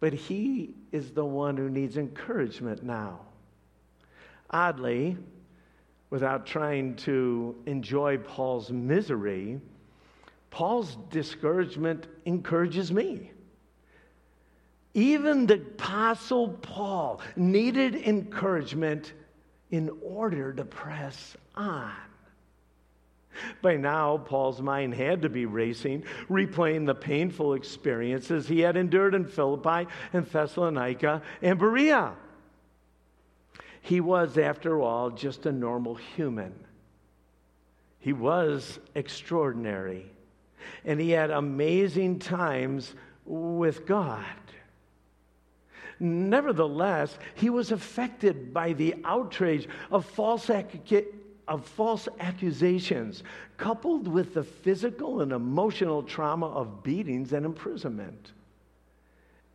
[0.01, 3.21] But he is the one who needs encouragement now.
[4.51, 5.17] Oddly,
[6.11, 9.61] without trying to enjoy Paul's misery,
[10.51, 13.32] Paul's discouragement encourages me.
[14.95, 19.13] Even the Apostle Paul needed encouragement
[19.71, 21.93] in order to press on.
[23.63, 29.15] By now, Paul's mind had to be racing, replaying the painful experiences he had endured
[29.15, 32.13] in Philippi and Thessalonica and Berea.
[33.81, 36.53] He was, after all, just a normal human.
[37.99, 40.07] He was extraordinary.
[40.85, 44.25] And he had amazing times with God.
[46.03, 50.51] Nevertheless, he was affected by the outrage of false,
[51.49, 53.23] of false accusations,
[53.57, 58.33] coupled with the physical and emotional trauma of beatings and imprisonment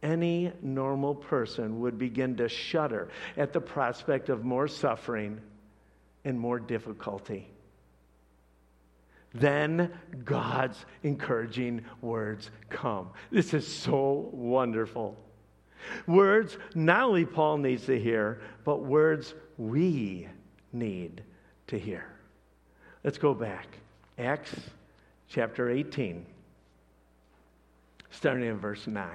[0.04, 5.40] any normal person would begin to shudder at the prospect of more suffering
[6.24, 7.48] and more difficulty.
[9.34, 9.92] Then
[10.24, 13.10] God's encouraging words come.
[13.32, 15.18] This is so wonderful.
[16.06, 20.28] Words not only Paul needs to hear, but words we
[20.74, 21.22] need
[21.68, 22.06] to hear.
[23.04, 23.68] Let's go back.
[24.18, 24.54] Acts
[25.30, 26.26] chapter 18,
[28.10, 29.10] starting in verse 9.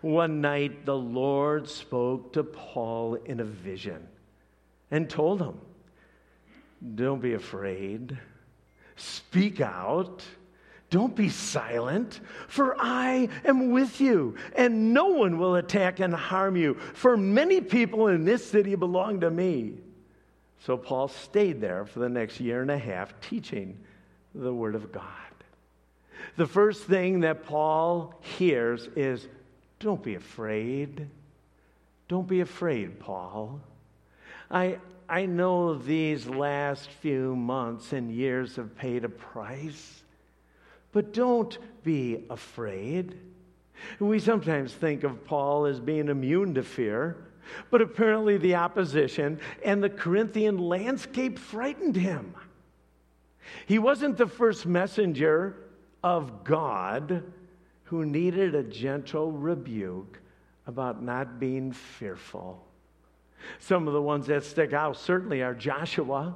[0.00, 4.06] One night, the Lord spoke to Paul in a vision
[4.90, 5.58] and told him,
[6.94, 8.18] Don't be afraid.
[8.96, 10.24] Speak out.
[10.92, 16.54] Don't be silent, for I am with you, and no one will attack and harm
[16.54, 19.78] you, for many people in this city belong to me.
[20.66, 23.78] So Paul stayed there for the next year and a half teaching
[24.34, 25.06] the Word of God.
[26.36, 29.26] The first thing that Paul hears is
[29.80, 31.08] don't be afraid.
[32.06, 33.62] Don't be afraid, Paul.
[34.50, 34.76] I,
[35.08, 40.01] I know these last few months and years have paid a price,
[40.92, 43.18] but don't be afraid.
[43.98, 47.16] We sometimes think of Paul as being immune to fear,
[47.70, 52.34] but apparently the opposition and the Corinthian landscape frightened him.
[53.66, 55.56] He wasn't the first messenger
[56.02, 57.24] of God
[57.84, 60.18] who needed a gentle rebuke
[60.66, 62.64] about not being fearful.
[63.58, 66.34] Some of the ones that stick out certainly are Joshua.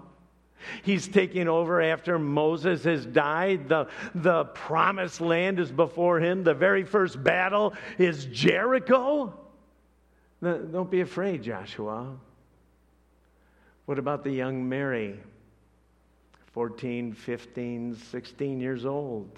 [0.82, 3.68] He's taking over after Moses has died.
[3.68, 6.44] The, the promised land is before him.
[6.44, 9.34] The very first battle is Jericho.
[10.42, 12.16] Don't be afraid, Joshua.
[13.86, 15.18] What about the young Mary?
[16.52, 19.30] 14, 15, 16 years old.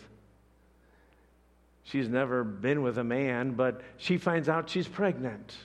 [1.85, 5.57] She's never been with a man, but she finds out she's pregnant.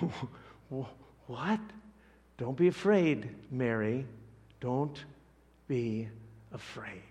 [1.26, 1.60] what?
[2.38, 4.04] Don't be afraid, Mary.
[4.62, 5.04] Don't
[5.66, 6.08] be
[6.52, 7.02] afraid.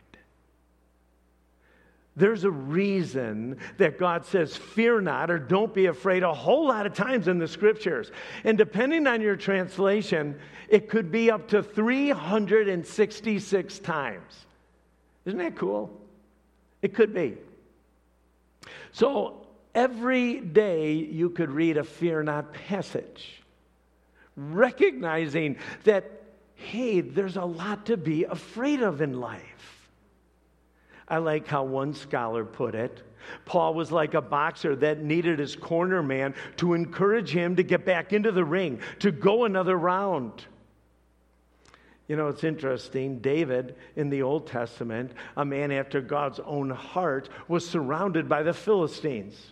[2.16, 6.86] There's a reason that God says, fear not or don't be afraid a whole lot
[6.86, 8.10] of times in the scriptures.
[8.46, 10.40] And depending on your translation,
[10.70, 14.46] it could be up to 366 times.
[15.26, 15.92] Isn't that cool?
[16.82, 17.36] It could be.
[18.94, 19.46] So
[19.76, 23.42] every day you could read a fear not passage,
[24.38, 26.21] recognizing that,
[26.62, 29.90] hey, there's a lot to be afraid of in life.
[31.08, 33.04] I like how one scholar put it.
[33.46, 37.86] Paul was like a boxer that needed his corner man to encourage him to get
[37.86, 40.46] back into the ring, to go another round.
[42.08, 43.20] You know, it's interesting.
[43.20, 48.54] David in the Old Testament, a man after God's own heart, was surrounded by the
[48.54, 49.52] Philistines.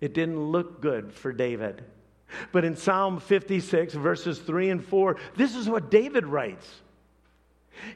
[0.00, 1.82] It didn't look good for David.
[2.52, 6.68] But in Psalm 56, verses 3 and 4, this is what David writes.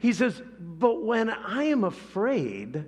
[0.01, 2.85] He says, But when I am afraid,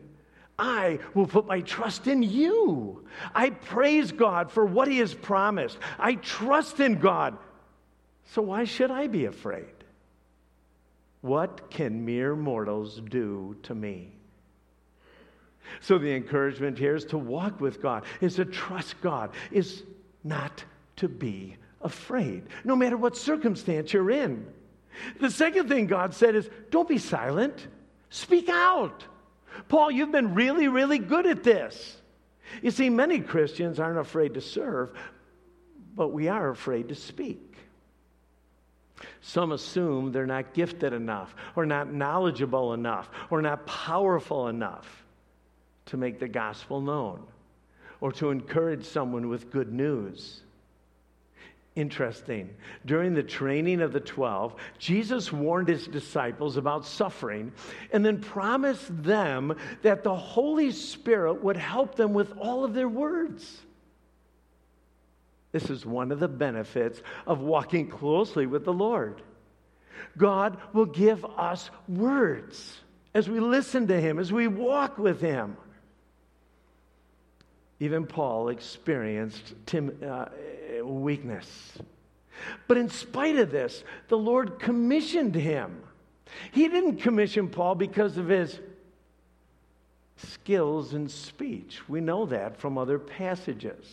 [0.58, 3.06] I will put my trust in you.
[3.34, 5.78] I praise God for what He has promised.
[5.98, 7.38] I trust in God.
[8.26, 9.64] So why should I be afraid?
[11.22, 14.12] What can mere mortals do to me?
[15.80, 19.82] So the encouragement here is to walk with God, is to trust God, is
[20.24, 20.64] not
[21.00, 24.46] to be afraid, no matter what circumstance you're in.
[25.18, 27.66] The second thing God said is don't be silent,
[28.10, 29.04] speak out.
[29.68, 31.96] Paul, you've been really, really good at this.
[32.62, 34.96] You see, many Christians aren't afraid to serve,
[35.94, 37.56] but we are afraid to speak.
[39.22, 45.04] Some assume they're not gifted enough, or not knowledgeable enough, or not powerful enough
[45.86, 47.22] to make the gospel known,
[48.00, 50.42] or to encourage someone with good news.
[51.76, 52.50] Interesting.
[52.84, 57.52] During the training of the 12, Jesus warned his disciples about suffering
[57.92, 62.88] and then promised them that the Holy Spirit would help them with all of their
[62.88, 63.60] words.
[65.52, 69.22] This is one of the benefits of walking closely with the Lord.
[70.16, 72.80] God will give us words
[73.14, 75.56] as we listen to Him, as we walk with Him.
[77.80, 80.26] Even Paul experienced tim- uh,
[80.84, 81.78] weakness.
[82.68, 85.82] But in spite of this, the Lord commissioned him.
[86.52, 88.60] He didn't commission Paul because of his
[90.16, 91.88] skills in speech.
[91.88, 93.84] We know that from other passages.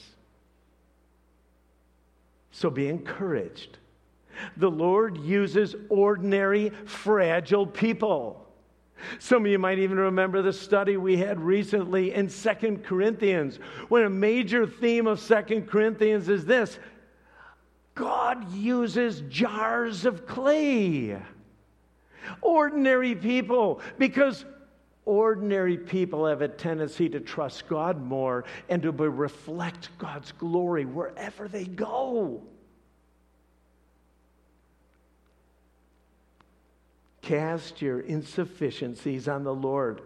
[2.51, 3.77] So be encouraged.
[4.57, 8.46] The Lord uses ordinary, fragile people.
[9.19, 13.57] Some of you might even remember the study we had recently in Second Corinthians,
[13.89, 16.79] when a major theme of Second Corinthians is this
[17.95, 21.17] God uses jars of clay.
[22.41, 24.45] Ordinary people, because
[25.05, 31.47] ordinary people have a tendency to trust God more and to reflect God's glory wherever
[31.47, 32.43] they go.
[37.21, 40.01] Cast your insufficiencies on the Lord.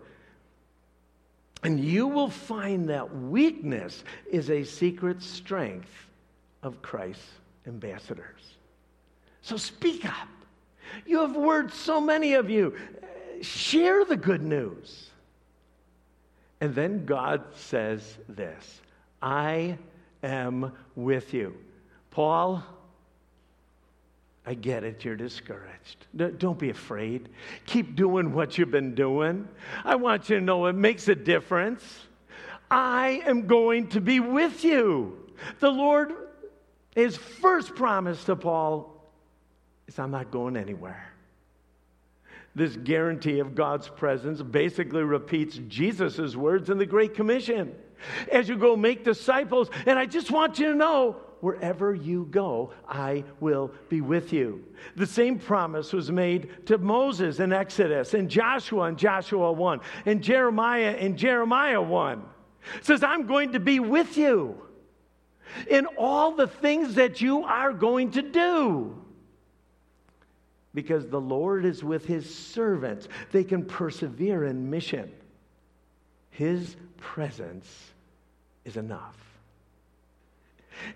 [1.64, 5.92] And you will find that weakness is a secret strength
[6.64, 7.28] of Christ's
[7.68, 8.42] ambassadors.
[9.42, 10.28] So speak up.
[11.06, 12.76] You have words, so many of you.
[13.42, 15.10] Share the good news.
[16.60, 18.82] And then God says this
[19.22, 19.78] I
[20.24, 21.56] am with you.
[22.12, 22.64] Paul,
[24.46, 26.08] I get it, you're discouraged.
[26.16, 27.30] Don't be afraid.
[27.68, 29.48] Keep doing what you've been doing.
[29.86, 31.84] I want you to know it makes a difference.
[32.70, 35.32] I am going to be with you.
[35.60, 36.14] The Lord,
[36.96, 39.12] his first promise to Paul
[39.88, 41.12] is I'm not going anywhere.
[42.56, 47.76] This guarantee of God's presence basically repeats Jesus' words in the Great Commission.
[48.32, 52.72] As you go make disciples, and I just want you to know wherever you go,
[52.88, 54.64] I will be with you.
[54.96, 60.24] The same promise was made to Moses in Exodus, and Joshua in Joshua 1, and
[60.24, 62.24] Jeremiah in Jeremiah 1.
[62.78, 64.62] It says, I'm going to be with you
[65.68, 68.98] in all the things that you are going to do.
[70.74, 75.12] Because the Lord is with his servants, they can persevere in mission.
[76.30, 77.68] His presence
[78.64, 79.18] is enough.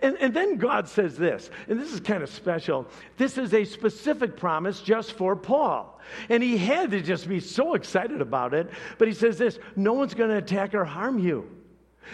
[0.01, 2.87] And, and then God says this, and this is kind of special.
[3.17, 5.99] This is a specific promise just for Paul.
[6.29, 8.69] And he had to just be so excited about it.
[8.97, 11.49] But he says this no one's going to attack or harm you.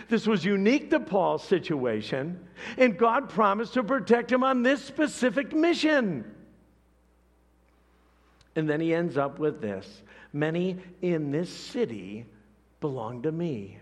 [0.08, 2.40] This was unique to Paul's situation,
[2.78, 6.24] and God promised to protect him on this specific mission.
[8.56, 10.04] And then he ends up with this
[10.34, 12.26] Many in this city
[12.80, 13.80] belong to me.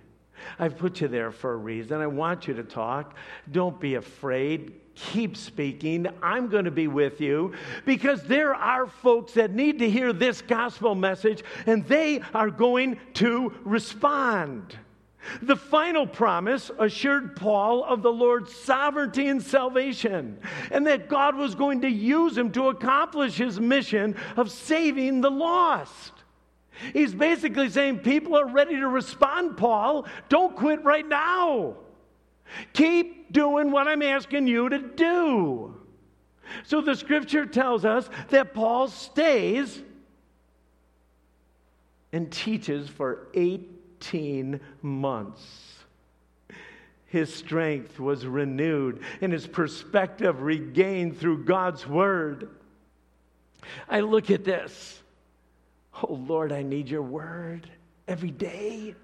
[0.58, 2.02] I've put you there for a reason.
[2.02, 3.16] I want you to talk.
[3.52, 4.74] Don't be afraid.
[4.96, 6.08] keep speaking.
[6.22, 7.54] I'm going to be with you
[7.86, 13.00] because there are folks that need to hear this gospel message and they are going
[13.16, 14.78] to respond.
[15.42, 20.40] The final promise assured Paul of the Lord's sovereignty and salvation,
[20.72, 25.30] and that God was going to use him to accomplish his mission of saving the
[25.30, 26.14] lost.
[26.94, 30.06] He's basically saying, People are ready to respond, Paul.
[30.30, 31.76] Don't quit right now.
[32.74, 35.76] Keep doing what I'm asking you to do.
[36.64, 39.82] So the scripture tells us that Paul stays
[42.12, 45.76] and teaches for 18 months.
[47.06, 52.50] His strength was renewed and his perspective regained through God's word.
[53.88, 55.02] I look at this.
[56.04, 57.70] Oh Lord, I need your word
[58.08, 58.96] every day.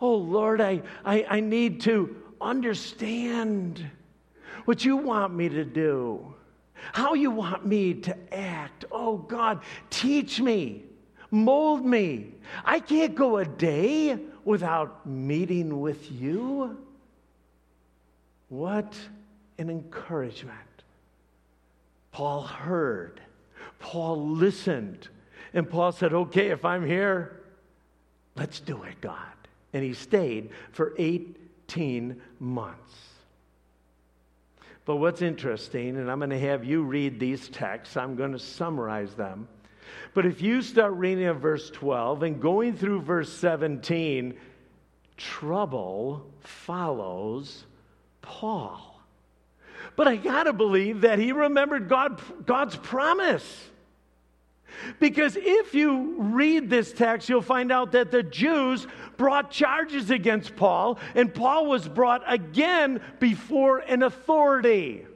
[0.00, 3.84] Oh Lord, I, I, I need to understand
[4.64, 6.34] what you want me to do,
[6.92, 8.84] how you want me to act.
[8.92, 9.60] Oh God,
[9.90, 10.82] teach me,
[11.30, 12.32] mold me.
[12.64, 16.78] I can't go a day without meeting with you.
[18.48, 18.96] What
[19.58, 20.56] an encouragement.
[22.12, 23.20] Paul heard,
[23.78, 25.08] Paul listened,
[25.52, 27.40] and Paul said, Okay, if I'm here,
[28.36, 29.16] let's do it, God
[29.72, 32.94] and he stayed for 18 months.
[34.84, 38.38] But what's interesting, and I'm going to have you read these texts, I'm going to
[38.38, 39.48] summarize them.
[40.14, 44.34] But if you start reading at verse 12 and going through verse 17,
[45.16, 47.64] trouble follows
[48.22, 49.00] Paul.
[49.96, 53.68] But I got to believe that he remembered God, God's promise.
[55.00, 60.56] Because if you read this text, you'll find out that the Jews brought charges against
[60.56, 65.06] Paul, and Paul was brought again before an authority.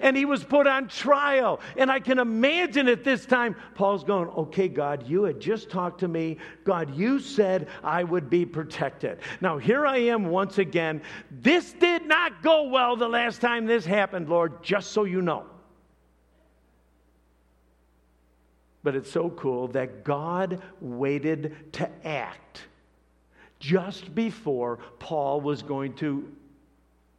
[0.00, 1.60] And he was put on trial.
[1.76, 6.00] And I can imagine at this time, Paul's going, Okay, God, you had just talked
[6.00, 6.38] to me.
[6.64, 9.18] God, you said I would be protected.
[9.40, 11.02] Now, here I am once again.
[11.30, 15.46] This did not go well the last time this happened, Lord, just so you know.
[18.82, 22.62] But it's so cool that God waited to act
[23.60, 26.28] just before Paul was going to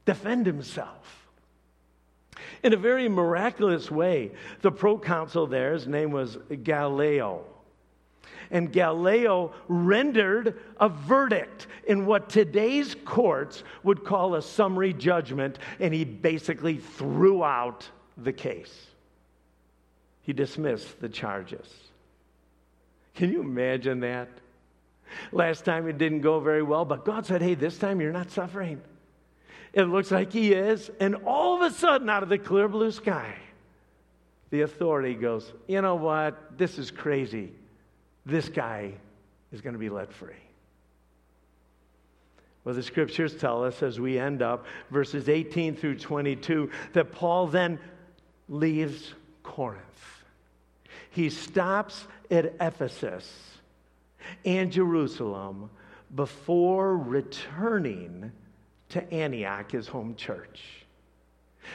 [0.05, 1.30] defend himself.
[2.64, 7.45] In a very miraculous way, the proconsul there, his name was Gallio.
[8.51, 15.93] And Gallio rendered a verdict in what today's courts would call a summary judgment, and
[15.93, 18.88] he basically threw out the case
[20.24, 21.67] he dismissed the charges.
[23.13, 24.30] Can you imagine that?
[25.32, 28.32] Last time it didn't go very well, but God said, hey, this time you're not
[28.32, 28.82] suffering.
[29.74, 30.89] It looks like he is.
[30.99, 33.36] And all of a sudden, out of the clear blue sky,
[34.49, 36.57] the authority goes, you know what?
[36.57, 37.51] This is crazy.
[38.26, 38.93] This guy
[39.51, 40.34] is going to be let free.
[42.63, 47.47] Well, the scriptures tell us as we end up, verses 18 through 22, that Paul
[47.47, 47.78] then
[48.47, 49.13] leaves
[49.43, 50.12] Corinth
[51.14, 53.32] he stops at Ephesus
[54.45, 55.70] and Jerusalem
[56.14, 58.32] before returning
[58.89, 60.61] to Antioch, his home church.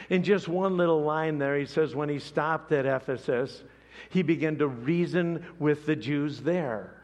[0.09, 3.63] In just one little line there, he says, when he stopped at Ephesus,
[4.09, 6.95] he began to reason with the Jews there.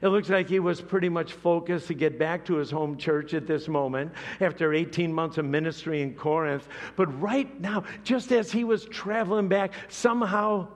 [0.00, 3.34] It looks like he was pretty much focused to get back to his home church
[3.34, 6.66] at this moment after 18 months of ministry in Corinth.
[6.96, 10.68] But right now, just as he was traveling back, somehow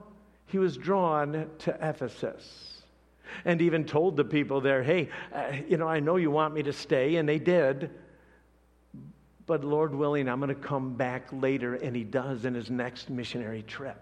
[0.47, 2.81] he was drawn to Ephesus
[3.45, 6.63] and even told the people there, hey, uh, you know, I know you want me
[6.63, 7.91] to stay, and they did.
[9.45, 13.09] But Lord willing, I'm going to come back later, and he does in his next
[13.09, 14.01] missionary trip.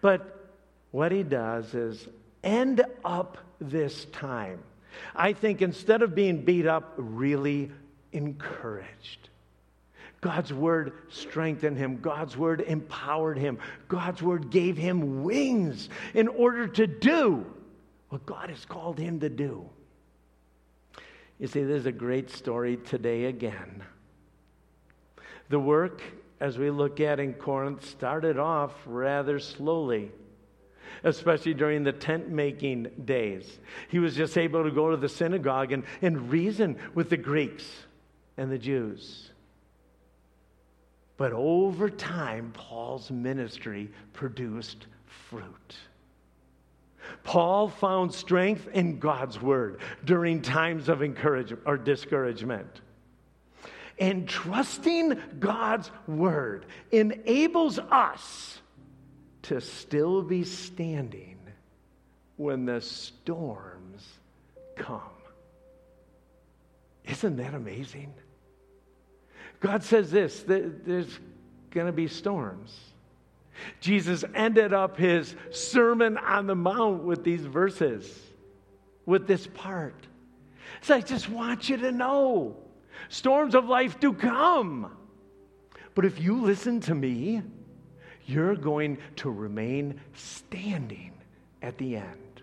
[0.00, 0.50] But
[0.90, 2.08] what he does is
[2.42, 4.60] end up this time.
[5.14, 7.70] I think instead of being beat up, really
[8.12, 9.29] encouraged.
[10.20, 11.98] God's word strengthened him.
[12.00, 13.58] God's word empowered him.
[13.88, 17.46] God's word gave him wings in order to do
[18.10, 19.68] what God has called him to do.
[21.38, 23.82] You see, there's a great story today again.
[25.48, 26.02] The work,
[26.38, 30.10] as we look at in Corinth, started off rather slowly,
[31.02, 33.58] especially during the tent making days.
[33.88, 37.64] He was just able to go to the synagogue and, and reason with the Greeks
[38.36, 39.30] and the Jews.
[41.20, 44.86] But over time, Paul's ministry produced
[45.28, 45.76] fruit.
[47.24, 52.80] Paul found strength in God's word during times of encouragement or discouragement.
[53.98, 58.62] And trusting God's word enables us
[59.42, 61.36] to still be standing
[62.38, 64.08] when the storms
[64.74, 65.02] come.
[67.04, 68.14] Isn't that amazing?
[69.60, 71.18] God says this there's
[71.70, 72.76] going to be storms.
[73.80, 78.18] Jesus ended up his Sermon on the Mount with these verses,
[79.04, 80.06] with this part.
[80.80, 82.56] So I just want you to know
[83.10, 84.90] storms of life do come.
[85.94, 87.42] But if you listen to me,
[88.24, 91.12] you're going to remain standing
[91.60, 92.42] at the end.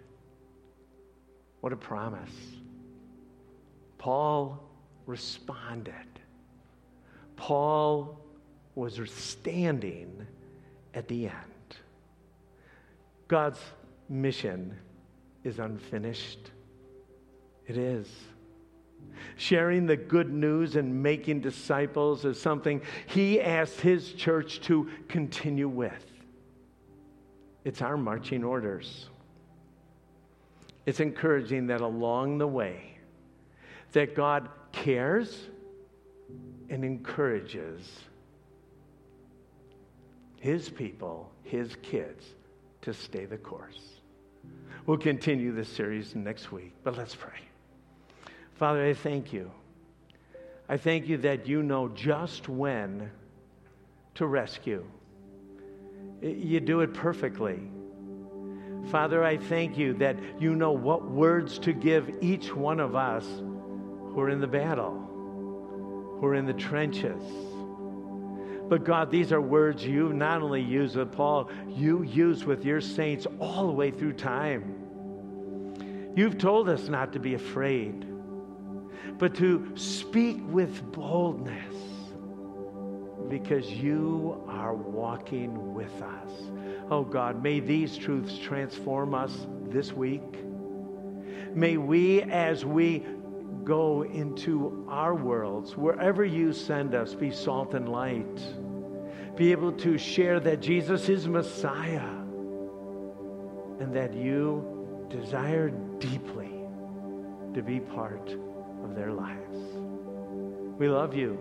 [1.62, 2.30] What a promise.
[3.98, 4.64] Paul
[5.06, 5.94] responded.
[7.38, 8.20] Paul
[8.76, 10.28] was standing
[10.94, 11.78] at the end.
[13.28, 13.60] God's
[14.10, 14.78] mission
[15.44, 16.52] is unfinished.
[17.68, 18.08] It is.
[19.36, 25.70] Sharing the good news and making disciples is something he asked his church to continue
[25.70, 26.06] with.
[27.64, 29.10] It's our marching orders.
[30.86, 32.98] It's encouraging that along the way
[33.92, 35.48] that God cares
[36.70, 38.00] and encourages
[40.40, 42.26] his people, his kids,
[42.82, 43.80] to stay the course.
[44.86, 47.40] We'll continue this series next week, but let's pray.
[48.56, 49.52] Father, I thank you.
[50.70, 53.12] I thank you that you know just when
[54.16, 54.86] to rescue.
[56.22, 57.60] You do it perfectly.
[58.90, 63.26] Father, I thank you that you know what words to give each one of us
[63.26, 65.07] who are in the battle,
[66.20, 67.22] who are in the trenches
[68.70, 72.82] but God, these are words you not only use with Paul, you use with your
[72.82, 74.74] saints all the way through time.
[76.16, 78.06] You've told us not to be afraid,
[79.18, 81.76] but to speak with boldness
[83.30, 86.32] because you are walking with us.
[86.90, 90.24] Oh God, may these truths transform us this week.
[91.54, 93.06] May we, as we
[93.68, 98.40] go into our worlds, wherever you send us, be salt and light.
[99.36, 102.16] Be able to share that Jesus is Messiah
[103.80, 106.50] and that you desire deeply
[107.54, 108.30] to be part
[108.86, 109.58] of their lives.
[110.80, 111.38] We love you.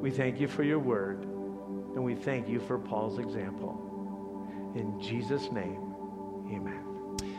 [0.00, 4.72] We thank you for your word, and we thank you for Paul's example.
[4.76, 5.94] In Jesus' name,
[6.54, 6.81] amen.